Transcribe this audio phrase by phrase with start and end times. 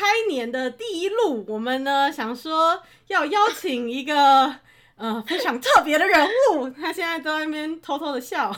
[0.00, 4.56] 开年的第一路，我们呢想说要邀请一个
[4.96, 8.50] 呃非常特别的人物， 他现在在那边偷偷的笑。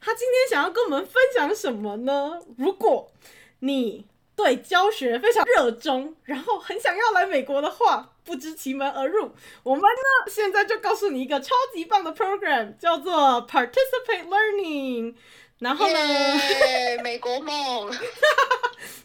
[0.00, 2.40] 他今天想要跟我们分享什么呢？
[2.58, 3.12] 如果
[3.60, 9.30] 你对教学非常热衷，然后很想要来美国的话，不知其门而入，
[9.62, 15.14] 我们呢现在就告诉你一个超级棒的 program，叫做 Participate Learning。
[15.60, 17.90] 然后呢，yeah, 美国梦。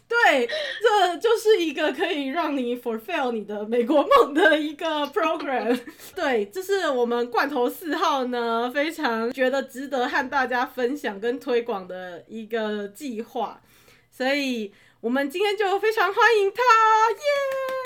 [0.08, 0.48] 对，
[0.80, 5.78] 这就是一个可以让你 fulfill 你的美国梦的一个 program。
[6.14, 13.60] 对，这是我们罐头四号呢，非常觉得值得和大家分享跟推广的一个计划，
[14.10, 16.62] 所以我们今天就非常欢迎他，
[17.10, 17.85] 耶、yeah!！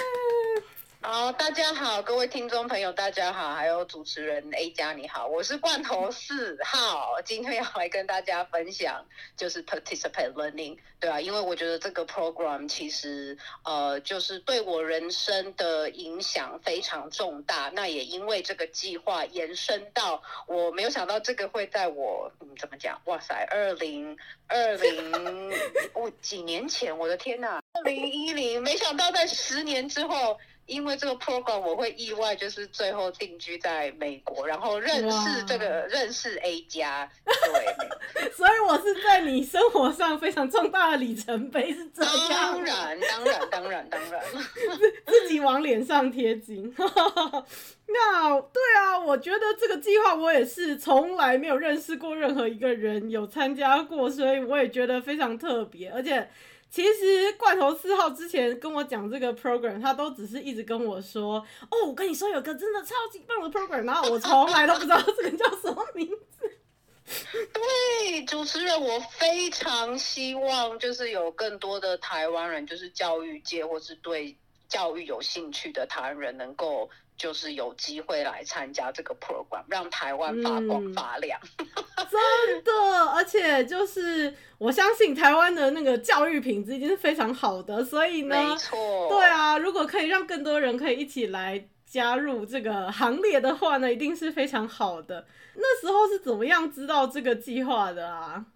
[1.03, 25.51] 好，大家好，各位听众朋友，大家好，还有主持人 A 加你好，我是罐头四号，今天要来跟大家分享就是 participate learning，对啊，因为我觉得这个 program 其实呃就是对我人生的影响非常重大，那也因为这个计划延伸到我没有想到这个会在我嗯怎么讲，哇塞，二零二零
[25.95, 30.39] 我几年前，我的天呐，二零一零，没想到在十年之后。
[30.67, 42.53] 因为这个 program 我会意外，就是最后定居在美国，然后认识这个认识 A 加，对， 所以我是在你生活上非常重大的里程碑，是这样。
[42.53, 44.23] 当然，当然，当然，当然，
[45.07, 46.73] 自己往脸上贴金。
[47.89, 56.31] 那对啊，我觉得这个计划我也是从来没有认识过任何一个人有参加过，所以我也觉得非常特别，而且。
[56.71, 66.51] 其实罐头四号之前跟我讲这个 program，他都只是一直跟我说：“哦，我跟你说有个真的超级棒的 program。”然后我从来都不知道这个叫什么名字。
[67.53, 74.37] 对，主持人，我非常希望就是有更多的台湾人，就是教育界或是对
[74.69, 76.89] 教育有兴趣的台湾人，能够
[77.21, 81.39] 就是有机会来参加这个 program，让台湾发光发亮。
[81.59, 81.67] 嗯
[82.11, 82.73] 真的，
[83.15, 95.27] 而且就是我相信台湾的那个教育品质已经是非常好的，所以呢，没错，对啊，如果可以让更多人可以一起来加入这个行列的话呢，一定是非常好的。
[95.57, 98.47] 那时候是怎么样知道这个计划的啊？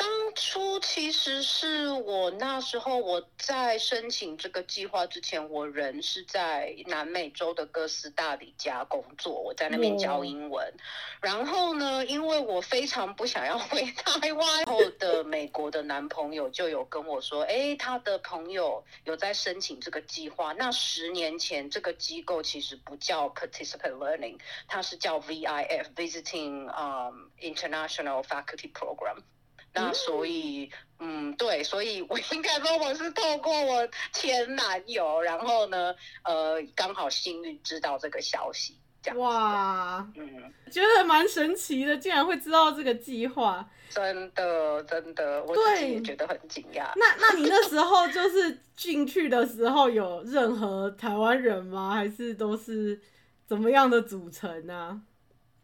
[0.00, 10.66] 当初其实是我那时候我在申请这个计划之前，我人是在南美洲的哥斯达黎加工作，我在那边教英文。
[10.66, 10.80] 哦、
[11.20, 20.54] 然后呢，因为我非常不想要回台湾，后的美国的男朋友就有跟我说，哎，他的朋友有在申请这个计划。
[20.54, 29.18] 那十年前这个机构其实不叫 Participate Learning，它是叫 VIF，Visiting um International Faculty Program。
[29.72, 35.94] 那所以，嗯，对，所以我应该说我是透过我前男友，然后呢，
[36.24, 39.18] 呃，刚好幸运知道这个消息，这样。
[39.18, 46.90] 哇，嗯，觉得蛮神奇的，竟然会知道这个计划，真的，真的，我自己也觉得很惊讶。
[46.96, 51.94] 那，那你那时候就是进去的时候有任何台湾人吗？
[51.94, 53.00] 还是都是
[53.46, 55.00] 怎么样的组成呢、啊？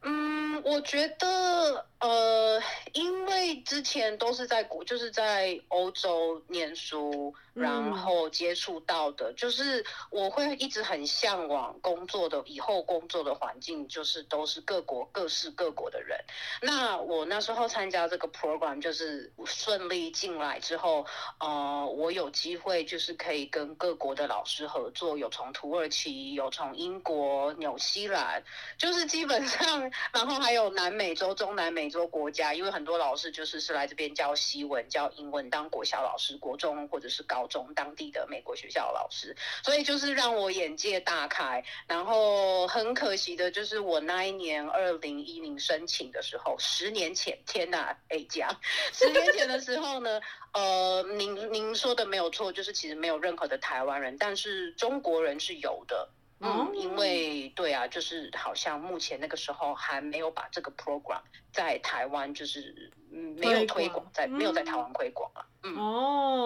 [0.09, 2.63] 嗯，我觉得，呃，
[2.93, 7.35] 因为之前都是在国，就是在欧洲念书。
[7.57, 16.21] 然后接触到的，就是我会一直很向往工作的以后工作的环境，就是都是各国各式各国的人。
[16.61, 21.07] 那我那时候参加这个 program，就是顺利进来之后，
[21.41, 28.45] 呃，我有机会就是可以跟各国的老师合作，有从土耳其，有从英国、纽西兰，
[28.77, 37.46] 就是基本上，然后还有南美洲、中南美洲国家，因为很多老师就是是来这边教西文、教英文，当国小老师、国中或者是高。
[37.47, 41.63] 中当地的美国学校的老师，所以就是让我眼界大开。
[41.87, 48.49] 然后很可惜的就是我那一年二零一零申请的时候，十年前，天哪，A 加，
[48.93, 50.21] 十年前的时候呢，
[50.53, 56.09] 呃，您您说的没有错，就是其实没有任何的台湾人，但是中国人是有的。
[56.39, 65.41] 嗯，因为对啊，就是好像目前那个时候还没有把这个 program 在台湾就是嗯没有推广在没有在台湾推广啊。
[65.63, 66.46] 嗯哦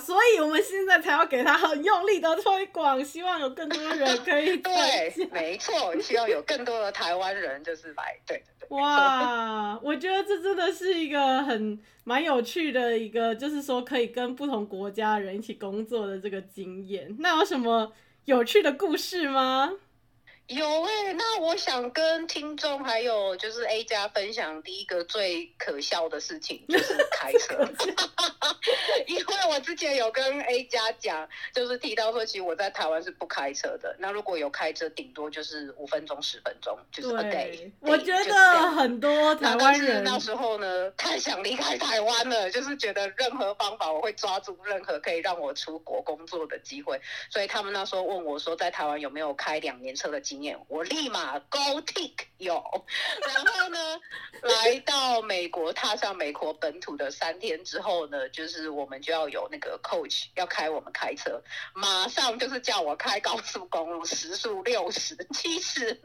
[0.00, 8.78] 所以我们现在才要给他很用力的推广，希望有更多人可以对，没错，希望有更多的台湾人就是来对对对。
[8.78, 17.14] 哇，我觉得这真的是一个很蛮有趣的一个，就是说可以跟不同国家人一起工作的这个经验。
[17.20, 17.92] 那有什么？
[18.26, 19.72] 有趣的故事吗？
[20.50, 27.54] 有哎、欸，那我想跟听众还有就是 A 加分享第一个最可笑的事情， 就是开车。
[29.06, 33.94] 因为我之前有跟 A 加讲，就是提到说，其实我在台湾是不开车的。
[34.00, 37.70] 那如果有开车，顶多就是五分钟、十分钟，就是 a day。
[37.78, 47.00] 我觉得很多台湾人那时候呢，太想离开台湾了， 就是觉得任何方法我会抓住任何可以让我出国工作的机会。
[47.30, 52.54] 所以他们那时候问我说，在台湾有没有开两年车的经我立马 go take 有，
[53.26, 53.78] 然后呢，
[54.42, 61.42] 来到美国，踏上美国本土的三天之后呢，就是我们就要有那个 coach 要开我们开车，
[61.74, 66.00] 马上就是叫我开高速公路时速六十、七十，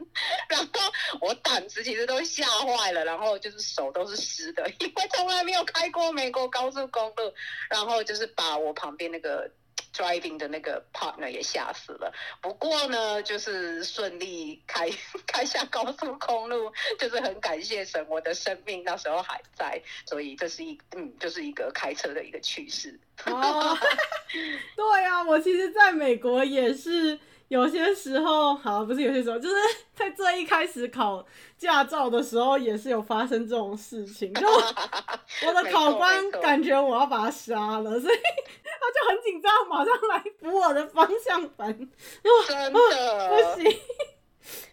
[0.48, 7.32] 然后我胆子其实都吓坏了，然后就是手都是湿的，因为从来没有开过美国高速公路，
[7.70, 9.50] 然后就是把我旁边那个。
[9.96, 12.12] Driving 的那个 partner 也吓死了，
[12.42, 14.90] 不过呢，就是顺利开
[15.26, 22.98] 开下高速公路，就是很感谢神，我的生命那时候还在，所以这是一嗯，就是一个开车的一个趣事。
[23.24, 23.76] 哦，
[24.76, 27.18] 对啊，我其实在美国也是。
[27.48, 29.54] 有些时候，好，不是有些时候，就是
[29.94, 31.24] 在最一开始考
[31.56, 34.34] 驾照的时候，也是有发生这种事情。
[34.34, 38.45] 就我的 考官感觉我要把他杀了，所以他
[38.96, 41.76] 就很紧张，马上来扶我的方向盘。
[42.46, 42.78] 真的
[43.28, 43.80] 不行，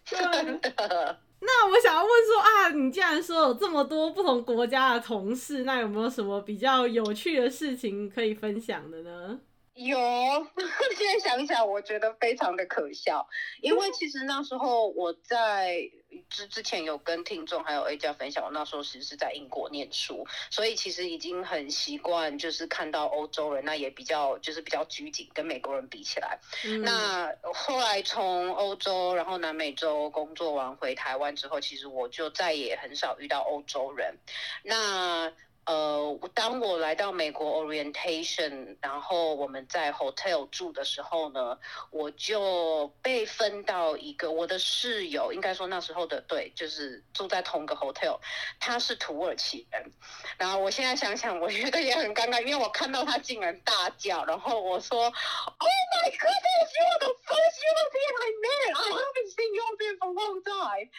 [0.05, 1.19] 真的。
[1.45, 9.39] 那我想要问说啊，你既然说有这么多不同国家的同事，那有没有什么比较有趣的事情可以分享的呢？
[9.73, 9.97] 有，
[10.97, 13.27] 现在想想，我觉得非常的可笑，
[13.61, 15.89] 因为其实那时候我在
[16.29, 26.39] 之之前有跟听众还有 A 加分享，我那时候其实是在英国念书，所以其实已经很习惯，就是看到欧洲人，那也比较就是比较拘谨，跟美国人比起来。
[26.65, 34.19] 嗯、那后来从欧洲，然后南美洲工作完回台湾之后，其实我就再也很少遇到欧洲人。
[34.63, 35.33] 那
[35.65, 41.57] 呃，当我来到美国 orientation，然后我们在 hotel 住的时候呢，
[41.89, 48.19] 我就被分到一个我的室友，应该说那时候的对，就是住在同个 hotel，
[48.60, 49.92] 他是土耳其人。
[50.38, 58.71] 然后我现在想想，我觉得也很尴尬，因为我看到他竟然大叫，然后我说，Oh my goodness, you're the first European I met.
[58.75, 60.89] I haven't seen you for a long time.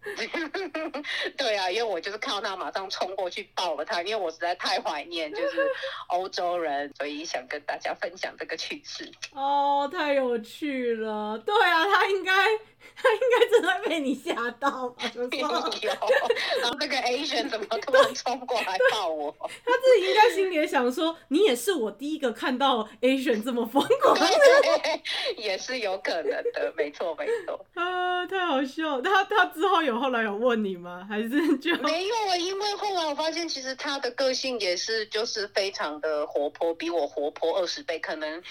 [1.36, 5.70] 对啊，因为我就是看到他马上冲过去抱了他，因为我实在太怀念就是
[6.08, 9.10] 欧洲人，所以想跟大家分享这个趣事。
[9.32, 11.38] 哦，太有趣了！
[11.38, 12.32] 对啊，他应该。
[13.02, 15.04] 他应该真的被你吓到吧？
[15.14, 15.98] 有，然
[16.70, 19.34] 后那个 Asian 怎么突然冲过来抱我？
[19.40, 24.26] 他自己应该心里也想说，你也是我第一个看到 Asian 这么疯狂的，
[25.36, 27.64] 也是有可能的，没错没错。
[27.80, 29.02] 啊，太好笑了！
[29.02, 31.06] 他他之后有后来有问你吗？
[31.08, 31.28] 还是
[31.58, 32.36] 就没有啊？
[32.36, 38.42] 因为后来我发现，其实他的个性也是就是非常的活泼，比我活泼二十倍，可能。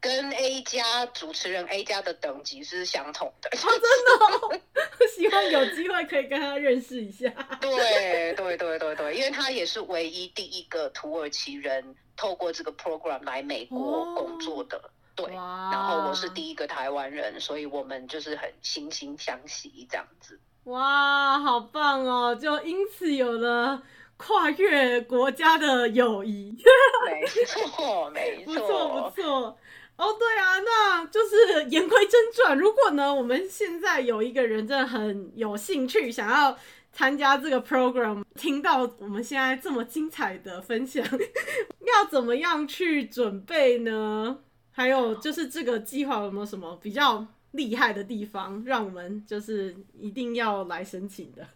[0.00, 3.48] 跟 A 加主持人 A 加的等级是相同的。
[3.48, 4.60] 哦，真的哦，
[5.16, 7.30] 希望有机会可以跟他认识一下。
[7.58, 14.76] 对对对对对，因为他也是唯一第一个土耳其人透过这个 program 来美国工作的。
[14.76, 20.40] 哦、对，然后我是第一个台湾人，所以我们就是很惺惺相惜这样子。
[20.64, 22.34] 哇，好棒哦！
[22.34, 23.82] 就因此有了
[24.16, 26.56] 跨越国家的友谊。
[27.06, 29.58] 没错，没 错，不错不错。
[29.96, 32.58] 哦，对啊，那就是言归正传。
[32.58, 36.58] 如果呢，我们现在有一个人真的很有兴趣，想要
[36.92, 41.04] 参加这个 program，听到我们现在这么精彩的分享，
[41.86, 44.38] 要怎么样去准备呢？
[44.76, 51.48] 还有就是这个计划有没有什么比较厉害的地方，让我们就是一定要来申请的？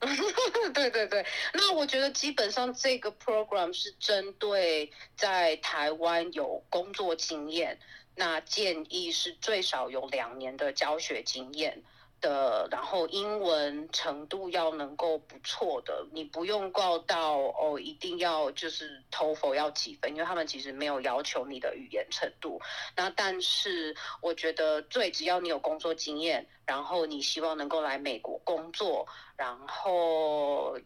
[0.74, 1.24] 对对对，
[1.54, 7.78] 那我觉得基本上这个 program 是针对在台湾有工作经验，
[8.14, 11.82] 那建议是最少有两年的教学经验，
[12.20, 22.60] 的，然后英文程度要能够不错的，你不用告到哦，一定要就是 TOEFL 要几分，因为他们其实没有要求你的语言程度。
[22.96, 30.78] 那但是我觉得，最，只要你有工作经验，然后你希望能够来美国工作，然后。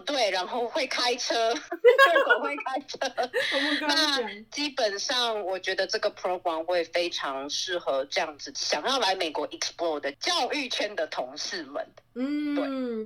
[0.00, 1.54] 对，然后会开车，
[2.26, 2.98] 狗会开车。
[3.86, 11.86] 那基本上，我觉得这个 program 会非常适合这样子想要来美国 explore 的教育圈的同事们。
[12.14, 12.54] 嗯，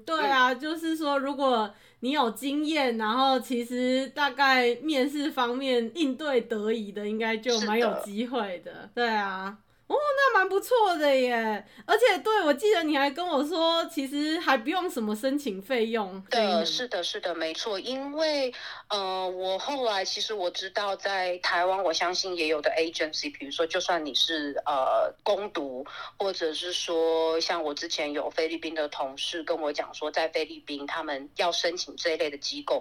[0.01, 8.73] 对，对啊，嗯、就是说，如果你有经验，然后其实大概面试方面应对得宜的，应该就蛮有机会的。
[8.73, 9.57] 的对啊。
[9.91, 11.67] 哦，那蛮不错的耶！
[11.85, 16.23] 而且，对，我记得你还跟我说，其实还不用什么申请费用。
[16.31, 17.77] 对，是的，是的，没错。
[17.81, 18.55] 因为，
[18.89, 25.85] 呃，我后来其实我知道，在台湾，我相信也有的 agency，比如说，就算你是呃攻读，
[26.17, 32.81] 或者是说，像我之前有菲律宾的同事跟我讲说，在菲律宾他们要申请这一类的机构，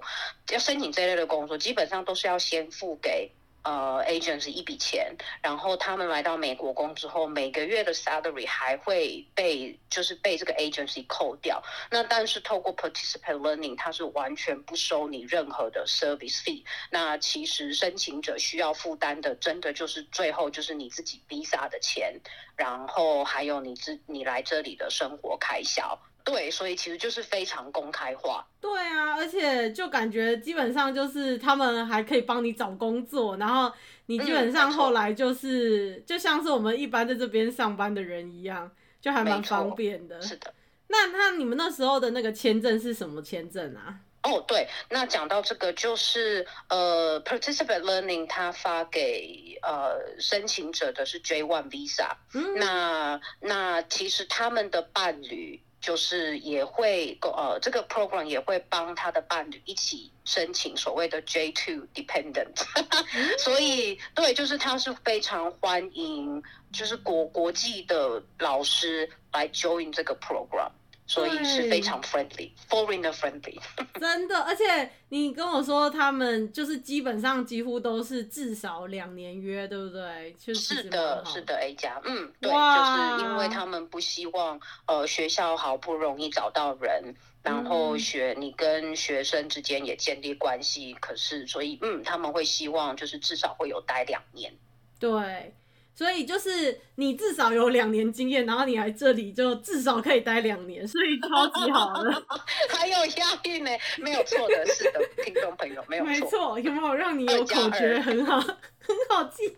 [0.51, 3.31] 要申请这一类的工作，基本上都是要先付给。
[3.69, 11.61] 呃，agents 一笔钱，然后他们来到美国工之后，每个月的 salary 还会被就是被这个 agency 扣掉。
[11.91, 16.63] 那但是透过 participant learning，它是完全不收你任何的 service fee。
[16.89, 22.19] 那其实申请者需要负担的，真的就是最后就是你自己 visa 的钱，
[22.55, 25.99] 然后还有你自你来这里的生活开销。
[26.23, 28.45] 对，所以其实就是非常公开化。
[28.61, 33.71] 对啊，而且就感觉基本上就是他们还可以帮你找工作，然后
[34.05, 38.69] 你基本上后来就是、嗯、就像是我们一般在这边上班的人一样，
[39.01, 40.21] 就还蛮方便的。
[40.21, 40.53] 是的。
[40.87, 43.95] 那那你们那时候的那个签证是什么签证啊？
[44.23, 52.11] 哦，对，那讲到这个就是呃，Participant Learning 他发给呃申请者的是 J one Visa。
[52.33, 52.55] 嗯。
[52.59, 55.63] 那那其实他们的伴侣。
[55.81, 62.55] 就是也会呃，这个 program 也会帮他的伴侣一起申请所谓的 J two dependent，
[63.39, 70.71] 所以对，就是他是非常欢迎，就是国国际的老师来 join 这个 program。
[71.09, 73.59] 所以是非常 friendly，foreigner friendly。
[73.99, 80.35] 真的，而且你跟我说他们就是基本上几乎都是至少两年约，对不对？
[80.37, 94.53] 就是，是的，是的，A 加，嗯，对，就是因为他们不希望呃学校好不容易找到人，然后学你跟学生之间也建立关系，可是所以嗯他们会希望就是至少会有待两年。
[94.99, 95.55] 对。
[95.99, 102.09] 所以就是你至少有两年经验，然后你来这里就至少可以待两年，所以超级好的。
[102.73, 106.09] 还有押韵呢，没有错的，是的，听众朋友没有错。
[106.09, 109.57] 没错，有没有让你有口诀很好，很好记？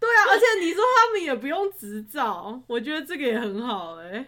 [0.00, 4.26] 对啊，而且你说他们也不用执照，我觉得这个也很好哎、欸。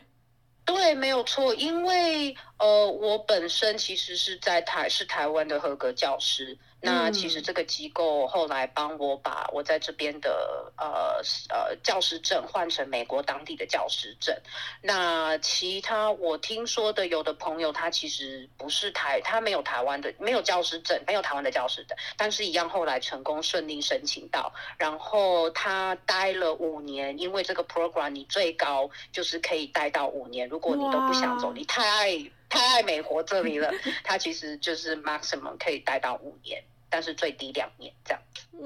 [0.65, 6.57] 对，没有错，因为呃，我本身其实是在台是台湾的合格教师。
[6.81, 14.37] 那其实这个机构后来帮我把我在这边的呃呃教师证换成美国当地的教师证。
[14.81, 32.31] 那其他我听说的有的朋友他其实不是台，他没有台湾的没有教师证，没有台湾的教师证，但是一样后来成功顺利申请到，然后他待了五年，因为这个 program 你最高就是可以待到五年，如果你都不想走，你太爱。
[32.51, 33.71] 太爱美国这里了，
[34.03, 38.23] 他其实就是 maximum 可以待到五年，但是最低两年这样。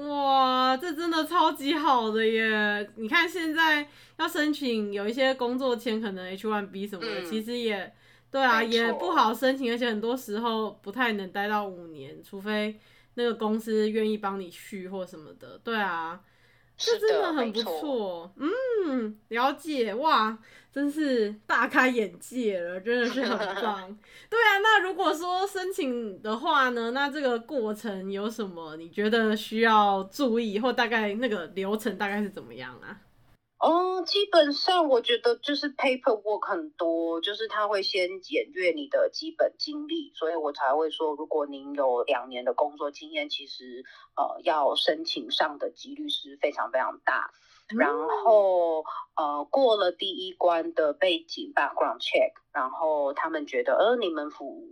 [0.07, 2.89] 哇，这真的超级好的耶！
[2.95, 3.87] 你看现在
[4.17, 7.93] 要申请有一些工作签，可能 H1B 什么的，嗯、其实也
[8.31, 12.79] 对啊，也不好申请，而且很多时候不太能待到五年，除非
[13.13, 15.59] 那个公司愿意帮你续或什么的。
[15.63, 16.19] 对啊，
[16.77, 18.33] 这真的很不错。
[18.37, 20.37] 嗯，了解哇。
[20.73, 23.95] 真是大开眼界了，真的是很 棒。
[24.27, 32.97] 对啊，那如果说申请的话呢，那这个过程有什么你觉得需要注意，或大概那个流程大概是怎么样啊？
[33.63, 43.85] 哦，基本上我觉得就是 paperwork 很多，就是他会先检阅你的基本经历，所以我才会说，如果您有两年的工作经验，其实
[44.17, 47.31] 呃要申请上的几率是非常非常大。
[47.69, 47.89] 然
[48.25, 48.83] 后，
[49.15, 54.67] 呃，过了第一关的背景 background check，然后他们觉得，呃，你们符，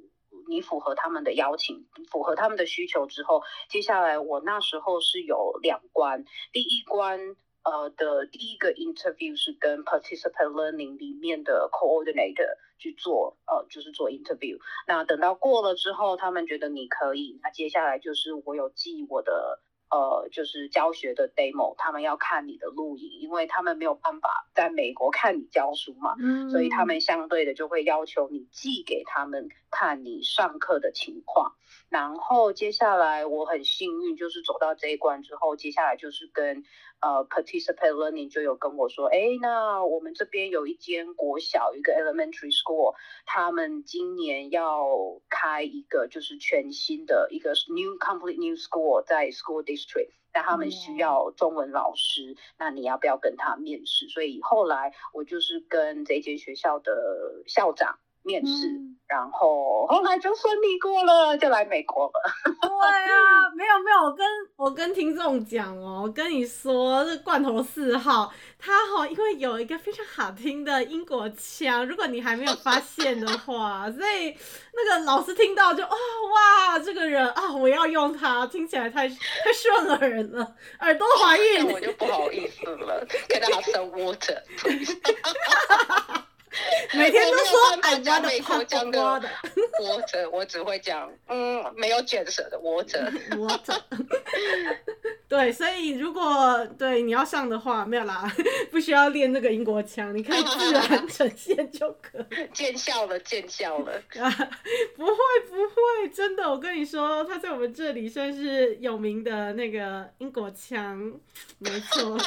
[0.50, 14.58] 你符合他们的邀请，符合他们的需求之后，接下来我那时候是有两关，第一关，呃的第一个 interview 是跟 participant learning 里面的 coordinator 去做，呃，就是做 interview。
[14.88, 19.62] 那等到过了之后，他们觉得你可以，那接下来就是我有寄我的。
[19.94, 31.56] 呃，就是教学的 demo，他们要看你的录影，因为他们没有办法在美国看你教书嘛，嗯，所以他们相对的就会要求你寄给他们看你上课的情况。
[31.90, 36.64] 然后接下来我很幸运，就是走到这一关之后，接下来就是跟
[37.02, 44.88] 呃 participate learning 就有跟我说，哎，那我们这边有一间国小，一个 elementary school，他们今年要
[45.30, 54.08] 开一个就是全新的一个 new complete new school 在 school district，那他们需要中文老师，嗯，那你要不要跟他面试？
[54.08, 58.00] 所以后来我就是跟这间学校的校长。
[58.24, 62.14] 面试，嗯，然后后来就顺利过了，就来美国了。
[62.62, 64.26] 对啊，没有没有，我跟
[64.56, 74.34] 我跟听众讲哦，我跟你说，这罐头四号，他哈，因为有一个非常好听的英国腔，如果你还没有发现的话，所以
[74.74, 75.90] 那个老师听到就哦
[76.34, 79.16] 哇，这个人啊，我要用他，听起来太太
[79.54, 84.42] 顺耳了，耳朵怀孕，我就不好意思了，给他 some water。
[86.94, 89.00] 每天都说俺家的婆讲的
[89.82, 93.80] water，我只会讲嗯，没有卷舌的 water water。
[95.30, 98.30] 对，所以如果对你要上的话，没有啦，
[98.70, 102.50] 不需要练那个英国腔，你可以自然呈现就可以。
[102.54, 103.94] 见笑了，见笑了。
[104.10, 105.14] 不会
[105.48, 110.98] 不会，真的，我跟你说，他在我们这里算是有名的那个英国腔，
[111.60, 112.18] 没错。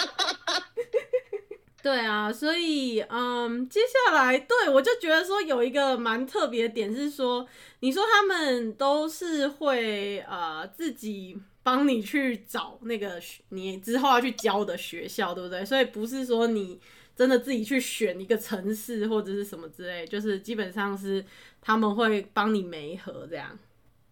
[1.84, 7.46] 对啊，所以嗯，接下来对我就觉得说有一个蛮特别的点是说，
[7.80, 15.62] 你说他们都是会呃自己帮你去找那个你之后要去教的学校，对不对？
[15.62, 16.80] 所以不是说你
[17.14, 21.22] 真的自己去选一个城市或者是什么之类，就是基本上是
[21.60, 23.58] 他们会帮你媒合这样。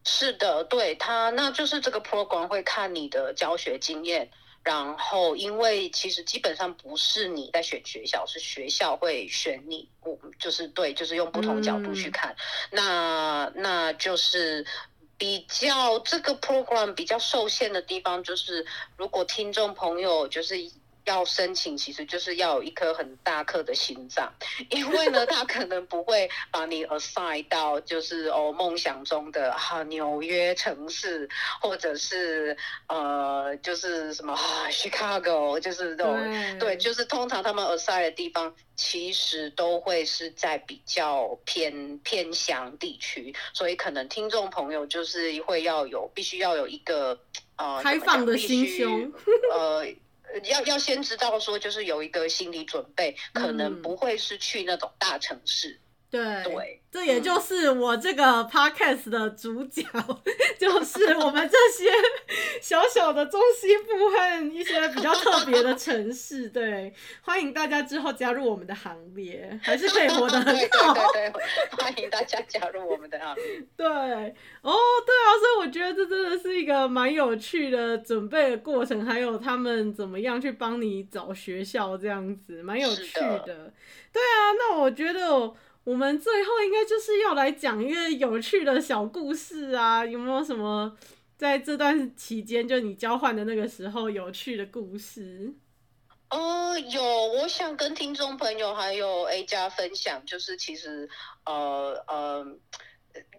[0.04, 4.28] 是的，对他，那就是这个 program 会看你的教学经验。
[4.62, 9.88] 然后，因为其实基本上不是你在选学校，是学校会选你。
[10.02, 12.32] 我就是对，就是用不同角度去看。
[12.32, 12.36] 嗯、
[12.72, 14.66] 那那就是
[15.16, 18.66] 比较这个 program 比较受限的地方，就是
[18.96, 20.56] 如果听众朋友就是。
[21.04, 24.32] 要申请，其实就是要有一颗很大颗的心脏，
[24.70, 31.28] 因为呢，他可能不会把你 assign 到就是哦梦想中的哈纽约城市，
[31.60, 32.56] 或者是
[32.86, 47.18] 呃就是什么啊 Chicago，就是这种对，就是通常他们 assign 的地方，其实都会是在比较偏偏乡地区，所以可能听众朋友就是会要有必须要有一个
[47.56, 49.12] 呃开放的心胸，
[49.52, 49.84] 呃。
[50.44, 55.80] 要要先知道说，就是有一个心理准备，可能不会是去那种大城市。
[56.12, 60.14] 对对，这也就是我这个 podcast 的主角，嗯、
[60.60, 61.90] 就是我们这些
[62.60, 66.50] 小小的中西部和一些比较特别的城市。
[66.50, 70.92] 对，欢迎大家之后加入我们的行列，还是可以活得很好。
[71.12, 71.42] 对对对，
[71.78, 73.62] 欢迎大家加入我们的行列。
[73.74, 83.38] 对，哦，对啊，所以我觉得这真的是一个蛮有趣的准备的过程，还有他们怎么样去帮你找学校，这样子蛮有趣的。
[83.38, 83.72] 的
[84.12, 85.54] 对啊，那我觉得。
[85.84, 90.96] 我们最后应该就是要来讲一个有趣的小故事啊，有没有什么
[91.36, 95.52] 在这段期间，就你交换的那个时候有趣的故事？
[96.28, 101.10] 呃，有，我想跟听众朋友还有 A 加分享，就是其实
[101.44, 102.46] 呃呃，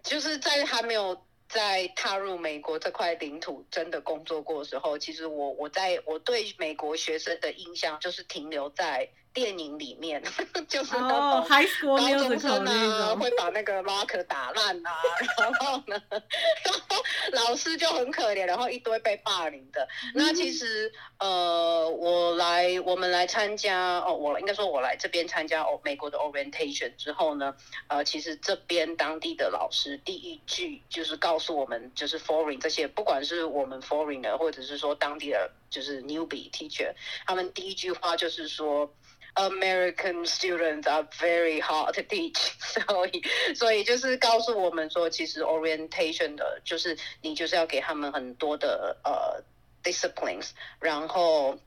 [0.02, 9.08] 就是在还没有在踏入美国这块领土真的工作过的时候，其实我我在我对美国学生的印象就是停留在。
[9.34, 10.22] 电影里面
[10.68, 14.92] 就是高中生啊， 会把那个 locker 打烂啊，
[15.40, 16.20] 然后呢，然
[16.88, 19.86] 后老师就很可怜，然后一堆被霸凌的。
[20.14, 27.54] 那其实呃，我来我们来参加哦，我应该说我来这边参加哦美国的 orientation 之后呢，
[27.88, 36.94] 呃，其实这边当地的老师第一句就是告诉我们，就是 foreign 这些，不管是我们 foreigner 或者是说当地的就是 newbie teacher，
[37.26, 38.94] 他们第一句话就是说。
[39.36, 43.20] American students are very hard to teach，所以
[43.56, 49.42] 所以就是告诉我们说，其实 orientation 的就是你就是要给他们很多的呃
[49.82, 51.58] disciplines，然后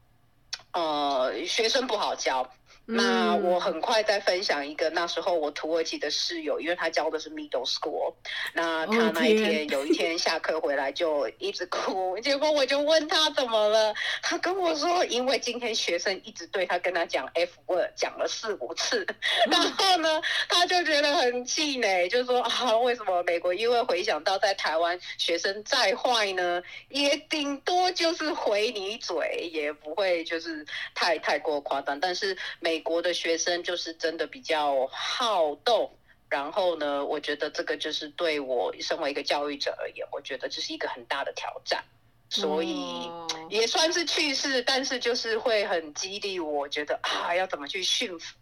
[0.71, 2.49] 呃学生不好教，
[2.89, 8.13] 那我很快再分享一个，那时候我土耳其的室友，因为他教的是 middle school，
[8.53, 19.05] 那他那一天有一天下课回来就一直哭，结果我就问他怎么了，他跟我说，因为今天学生一直对他跟他讲 F word，讲了四五次，
[19.51, 23.53] 然后呢，他就觉得很气馁，就说啊，为什么美国？
[23.53, 32.76] 因为回想到在台湾学生再坏呢，也顶多就是回你嘴，也不会就是太太过夸张，但是美。
[32.77, 35.91] 美国的学生就是真的比较好动，
[36.29, 41.83] 然后呢，我觉得这个就是对我身为一个教育者而言，我觉得这是一个很大的挑战，
[42.29, 43.09] 所以
[43.49, 48.35] 也算是趣事，但是就是会很激励我，觉得啊，要怎么去驯服。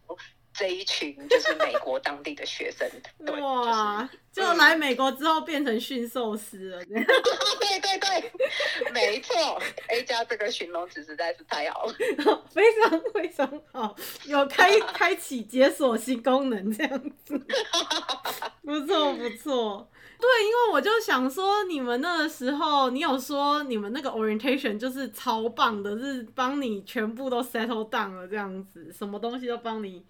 [0.54, 2.90] 这一群就是美国当地的学生，
[3.26, 4.25] 对，就是、就
[4.66, 11.94] 来美国之后变成驯兽师了， 对对对，没错，A 加这个形容词实在是太好了，
[12.52, 17.38] 非常非常好，有开开启解锁新功能这样子，
[18.64, 30.06] 不错不错，对，因为我就想说，你们那个时候，你有说你们那个 orientation 就是超棒的，是帮你全部都 settle down 了这样子，什么东西都帮你。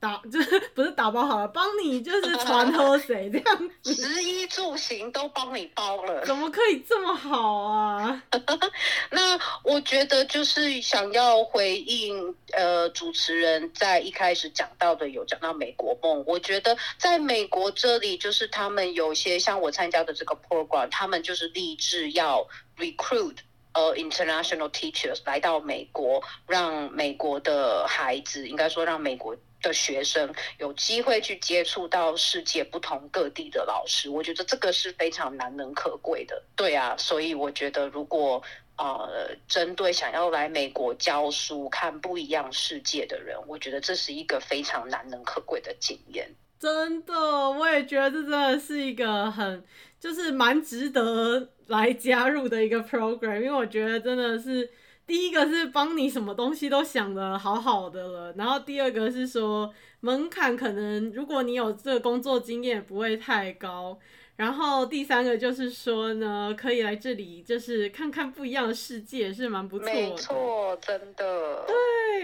[0.00, 8.22] 打 就是不是打包好了，帮你就是传 喝水这样子，食衣住行都帮你包了，怎么可以这么好啊？
[9.10, 22.46] 那我觉得就是想要回应呃主持人在一开始讲到的，有讲到美国梦，我觉得在美国这里就是他们有些像我参加的这个 program，他们就是立志要
[22.78, 23.38] recruit
[23.72, 29.36] 呃 international teachers 来到美国，让美国的孩子应该说让美国。
[29.62, 36.42] 的学生有机会去接触到世界不同各地的老师，我觉得这个是非常难能可贵的。
[36.56, 38.42] 对啊，所以我觉得如果
[38.76, 46.28] 呃针对想要来美国教书、看不一样世界的人，我觉得这是一个非常难能可贵的经验。
[46.60, 47.14] 真的，
[47.50, 49.64] 我也觉得这真的是一个很
[49.98, 54.70] 就是蛮值得来加入的一个 program，因为我觉得真的是。
[55.08, 63.98] 第一个是帮你什么东西都想的好好的了，然后第二个是说门槛可能如果你有这个工作经验不会太高，
[64.36, 69.92] 然后第三个就是说呢，可以来这里就是看看不一样的世界是蛮不错的。
[69.94, 71.64] 没错，真的。
[71.66, 72.17] 对，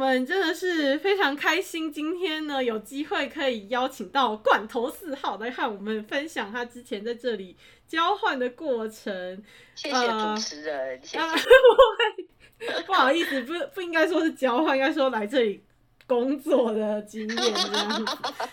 [0.00, 7.56] 们真的是非常开心，今天呢有机会可以邀请到罐头四号来和我们分享他之前在这里。
[7.86, 9.42] 交换的过程，
[9.74, 11.18] 谢谢主持人，呃、谢谢。
[11.18, 15.62] 呃、 不好意思，不不应该说是交换，应该说来这里。
[16.06, 18.04] 工作的经验这样子，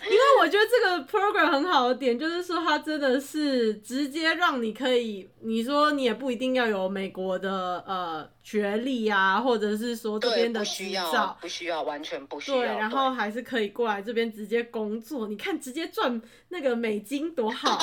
[0.04, 12.56] 因为我觉得这个 program 很好的点就是说，它真的是直接让你可以，你说你也不一定要有美国的呃学历啊，或者是说这边的需要，不需要，完全不需要。
[12.56, 15.28] 对，然后还是可以过来这边直接工作。
[15.28, 17.78] 你看，直接赚那个美金多好，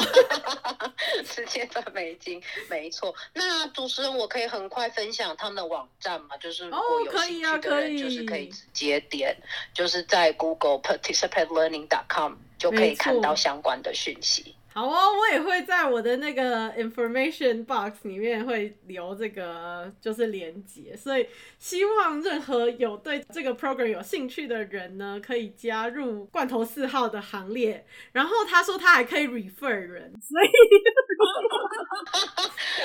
[1.24, 3.14] 直接赚美金，没错。
[3.36, 6.36] 那主持人，我可以很快分享他们的网站吗？
[6.38, 9.38] 就是如果有兴趣的人，就是可以直接点。
[9.72, 14.56] 就是在 Google participate learning dot com 就可以看到相关的讯息。
[14.76, 21.26] 好哦，我也会在我的那个 information box 里面会留这个就是连接，所以
[21.58, 27.86] 希望任何有对这个 program 有兴趣的人呢，可以加入罐头四号的行列。
[28.12, 30.48] 然后他说他还可以 refer 人，所以。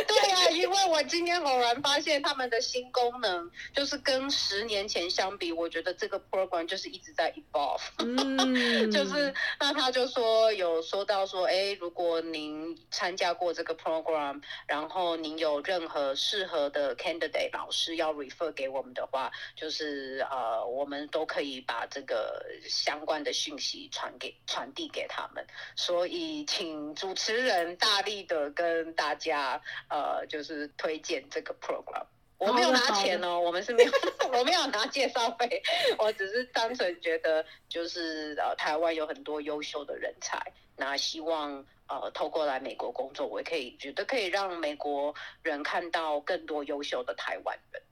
[0.07, 7.81] 对啊，因为我今天偶然发现他们的新功能，就是跟十年前相比，我觉得这个 program 就是一直在 evolve。
[7.99, 8.39] 嗯，
[8.93, 25.45] 就是那他就说有说到说，哎，如果您参加过这个 program，然后您有任何适合的 candidate 老师要 refer 给我们的话，就是呃，我们都可以把这个相关的讯息传给传递给他们。
[25.75, 29.61] 所以，请主持人大力的跟大家。
[29.89, 32.05] 呃，就是推荐这个 program，
[32.39, 33.93] 我没有拿钱哦，我们是没有，
[34.33, 35.63] 我没有拿介绍费，
[35.99, 40.39] 我只是单纯觉得，就是呃，台湾有很多优秀的人才，
[40.81, 47.83] 那希望呃，透过来美国工作，我也可以觉得可以让美国人看到更多优秀的台湾人。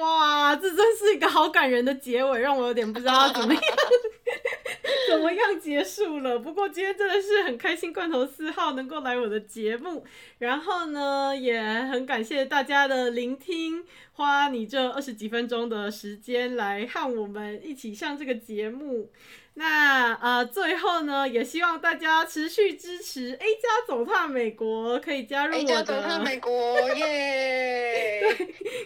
[0.00, 3.62] 哇，这真是一个好感人的结尾，让我有点不知道怎么样，
[5.08, 6.38] 怎么样结束了。
[6.38, 10.04] 不过今天真的是很开心，罐头四号能够来我的节目，
[10.38, 19.10] 然后呢，也很感谢大家的聆听，花你这二十几分钟的时间来和我们一起上这个节目。
[19.58, 28.34] 那呃，最后呢，也希望大家持续支持 A 加走踏美国，可以加入我的 A 加走踏美国 耶，对，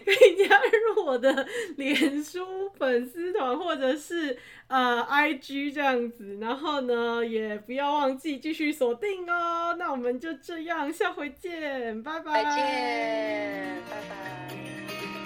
[0.07, 0.59] 可以加
[0.97, 9.77] 入我的脸书粉丝团或者是呃 IG 这样子，然后呢，也不要忘记继续锁定哦。
[9.79, 12.43] 那我们就这样，下回见，拜拜。
[12.43, 15.22] 再见，拜拜。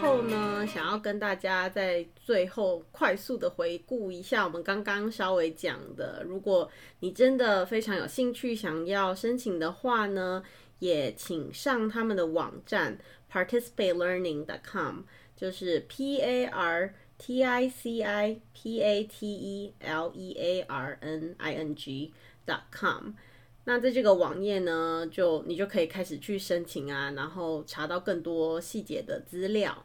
[0.00, 6.22] 后呢，想要跟大家在最后快速的回顾一下我们刚刚稍微讲的。
[6.26, 10.42] 如果你真的非常有兴趣想要申请的话呢，
[10.78, 12.98] 也请上他们的网站
[13.30, 15.00] participatelearning.com，
[15.36, 20.98] 就是 P A R T I C I P A T E L E A R
[21.00, 23.12] N I N G.com。
[23.64, 29.84] 那在这个网页呢，就你就可以开始去申请啊，然后查到更多细节的资料。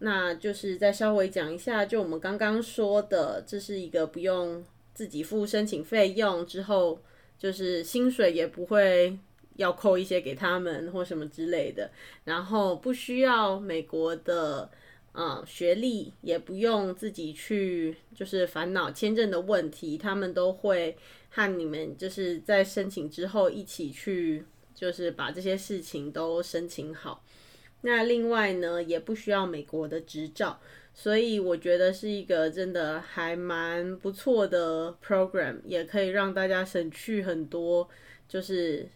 [0.00, 7.00] 那就是再稍微讲一下，就我们刚刚说的，这是一个不用自己付申请费用，之后
[7.38, 9.18] 就是薪水也不会
[9.56, 11.90] 要扣一些给他们或什么之类的，
[12.24, 14.70] 然后不需要美国的。
[15.20, 20.96] 嗯，学历也不用自己去，就是烦恼签证的问题，他们都会
[21.28, 27.24] 和你们就是在申请之后一起去，就是把这些事情都申请好。
[27.80, 30.60] 那另外呢，也不需要美国的执照，
[30.94, 37.88] 所以我觉得是一个真的还蛮不错的 program，也可以让大家省去很多，
[38.28, 38.88] 就是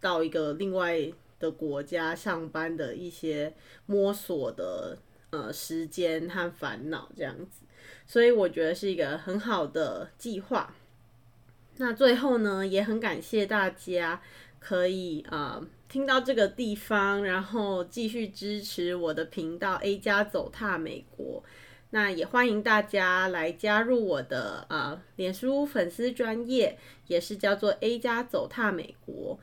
[0.00, 3.52] 到一个另外的国家上班的一些
[3.84, 4.96] 摸索的。
[5.30, 7.62] 呃，时间和烦恼这样子，
[8.04, 10.74] 所以我觉得是一个很好的计划。
[11.76, 14.20] 那最后呢，也很感谢大家
[14.58, 21.42] 可以呃听到这个地方，然后继续支持我的频道 A 加走踏美国。
[21.90, 29.38] 那也欢迎大家来加入我的呃脸书粉丝专业，也是叫做 A 加走踏美国。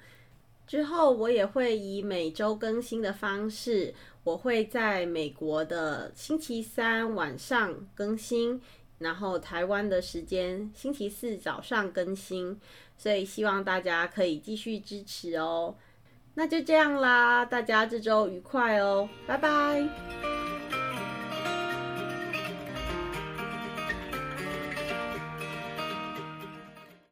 [0.67, 3.93] 之后我也会以每周更新的方式。
[4.27, 8.61] 我会在美国的星期三晚上更新，
[8.97, 12.59] 然后台湾的时间星期四早上更新，
[12.97, 15.73] 所以希望大家可以继续支持哦。
[16.33, 20.56] 那就这样啦，大家这周愉快哦，拜拜。